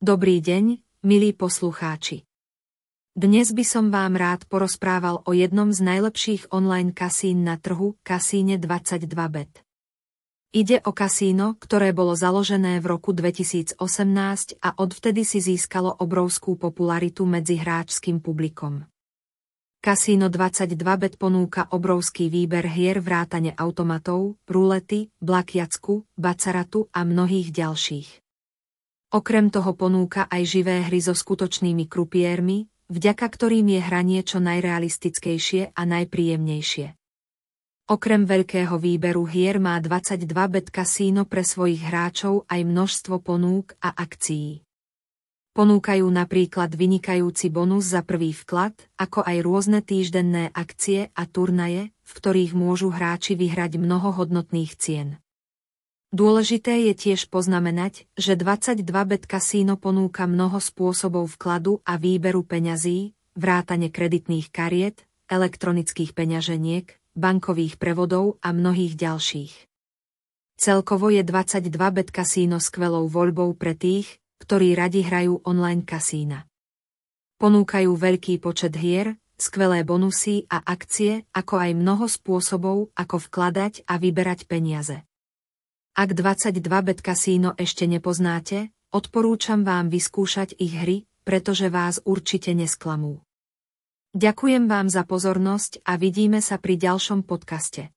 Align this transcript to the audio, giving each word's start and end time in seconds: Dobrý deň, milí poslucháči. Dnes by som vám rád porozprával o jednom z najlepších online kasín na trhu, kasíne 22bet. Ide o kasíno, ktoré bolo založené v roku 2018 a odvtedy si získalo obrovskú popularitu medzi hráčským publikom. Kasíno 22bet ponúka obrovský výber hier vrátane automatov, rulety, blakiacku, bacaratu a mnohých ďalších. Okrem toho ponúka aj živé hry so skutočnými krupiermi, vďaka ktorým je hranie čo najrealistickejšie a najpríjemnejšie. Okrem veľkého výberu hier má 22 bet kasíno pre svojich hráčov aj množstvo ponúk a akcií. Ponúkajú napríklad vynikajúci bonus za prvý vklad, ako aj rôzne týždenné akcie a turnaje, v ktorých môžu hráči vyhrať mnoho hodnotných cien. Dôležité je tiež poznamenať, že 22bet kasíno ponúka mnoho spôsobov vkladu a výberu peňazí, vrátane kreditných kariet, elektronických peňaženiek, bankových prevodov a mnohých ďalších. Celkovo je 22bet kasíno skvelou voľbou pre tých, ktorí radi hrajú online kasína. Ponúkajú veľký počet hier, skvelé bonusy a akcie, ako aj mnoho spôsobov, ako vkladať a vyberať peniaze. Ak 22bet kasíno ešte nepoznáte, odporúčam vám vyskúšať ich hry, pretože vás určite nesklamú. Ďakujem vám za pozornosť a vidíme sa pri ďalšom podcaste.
Dobrý 0.00 0.40
deň, 0.40 0.80
milí 1.04 1.36
poslucháči. 1.36 2.24
Dnes 3.12 3.52
by 3.52 3.64
som 3.68 3.92
vám 3.92 4.16
rád 4.16 4.48
porozprával 4.48 5.20
o 5.28 5.36
jednom 5.36 5.76
z 5.76 5.84
najlepších 5.84 6.48
online 6.56 6.96
kasín 6.96 7.44
na 7.44 7.60
trhu, 7.60 8.00
kasíne 8.00 8.56
22bet. 8.56 9.60
Ide 10.56 10.80
o 10.88 10.96
kasíno, 10.96 11.52
ktoré 11.60 11.92
bolo 11.92 12.16
založené 12.16 12.80
v 12.80 12.96
roku 12.96 13.12
2018 13.12 13.76
a 14.64 14.72
odvtedy 14.80 15.20
si 15.20 15.44
získalo 15.44 15.92
obrovskú 16.00 16.56
popularitu 16.56 17.28
medzi 17.28 17.60
hráčským 17.60 18.24
publikom. 18.24 18.88
Kasíno 19.84 20.32
22bet 20.32 21.20
ponúka 21.20 21.68
obrovský 21.76 22.32
výber 22.32 22.64
hier 22.72 23.04
vrátane 23.04 23.52
automatov, 23.52 24.40
rulety, 24.48 25.12
blakiacku, 25.20 26.08
bacaratu 26.16 26.88
a 26.88 27.04
mnohých 27.04 27.52
ďalších. 27.52 28.29
Okrem 29.10 29.50
toho 29.50 29.74
ponúka 29.74 30.30
aj 30.30 30.42
živé 30.46 30.86
hry 30.86 31.02
so 31.02 31.18
skutočnými 31.18 31.90
krupiermi, 31.90 32.70
vďaka 32.86 33.26
ktorým 33.26 33.66
je 33.74 33.80
hranie 33.82 34.22
čo 34.22 34.38
najrealistickejšie 34.38 35.74
a 35.74 35.82
najpríjemnejšie. 35.82 36.94
Okrem 37.90 38.22
veľkého 38.22 38.78
výberu 38.78 39.26
hier 39.26 39.58
má 39.58 39.82
22 39.82 40.30
bet 40.30 40.70
kasíno 40.70 41.26
pre 41.26 41.42
svojich 41.42 41.82
hráčov 41.90 42.46
aj 42.46 42.62
množstvo 42.62 43.18
ponúk 43.18 43.74
a 43.82 43.90
akcií. 43.98 44.62
Ponúkajú 45.58 46.06
napríklad 46.06 46.70
vynikajúci 46.70 47.50
bonus 47.50 47.90
za 47.90 48.06
prvý 48.06 48.30
vklad, 48.30 48.78
ako 48.94 49.26
aj 49.26 49.36
rôzne 49.42 49.82
týždenné 49.82 50.54
akcie 50.54 51.10
a 51.18 51.26
turnaje, 51.26 51.90
v 52.06 52.10
ktorých 52.14 52.54
môžu 52.54 52.94
hráči 52.94 53.34
vyhrať 53.34 53.74
mnoho 53.82 54.14
hodnotných 54.14 54.78
cien. 54.78 55.18
Dôležité 56.10 56.90
je 56.90 56.94
tiež 56.98 57.30
poznamenať, 57.30 58.10
že 58.18 58.34
22bet 58.34 59.30
kasíno 59.30 59.78
ponúka 59.78 60.26
mnoho 60.26 60.58
spôsobov 60.58 61.30
vkladu 61.38 61.86
a 61.86 61.94
výberu 61.94 62.42
peňazí, 62.42 63.14
vrátane 63.38 63.94
kreditných 63.94 64.50
kariet, 64.50 65.06
elektronických 65.30 66.10
peňaženiek, 66.10 66.90
bankových 67.14 67.78
prevodov 67.78 68.42
a 68.42 68.50
mnohých 68.50 68.98
ďalších. 68.98 69.54
Celkovo 70.58 71.14
je 71.14 71.22
22bet 71.22 72.10
kasíno 72.10 72.58
skvelou 72.58 73.06
voľbou 73.06 73.54
pre 73.54 73.78
tých, 73.78 74.18
ktorí 74.42 74.74
radi 74.74 75.06
hrajú 75.06 75.46
online 75.46 75.86
kasína. 75.86 76.42
Ponúkajú 77.38 77.94
veľký 77.94 78.42
počet 78.42 78.74
hier, 78.74 79.14
skvelé 79.38 79.86
bonusy 79.86 80.44
a 80.50 80.58
akcie, 80.58 81.22
ako 81.32 81.54
aj 81.54 81.70
mnoho 81.78 82.10
spôsobov, 82.10 82.90
ako 82.98 83.16
vkladať 83.30 83.86
a 83.86 83.94
vyberať 83.96 84.50
peniaze. 84.50 85.06
Ak 85.94 86.14
22bet 86.14 87.02
kasíno 87.02 87.58
ešte 87.58 87.84
nepoznáte, 87.90 88.70
odporúčam 88.94 89.66
vám 89.66 89.90
vyskúšať 89.90 90.54
ich 90.56 90.74
hry, 90.74 91.10
pretože 91.26 91.66
vás 91.70 91.98
určite 92.06 92.54
nesklamú. 92.54 93.22
Ďakujem 94.14 94.66
vám 94.66 94.90
za 94.90 95.06
pozornosť 95.06 95.86
a 95.86 95.94
vidíme 95.94 96.42
sa 96.42 96.58
pri 96.58 96.74
ďalšom 96.78 97.22
podcaste. 97.22 97.94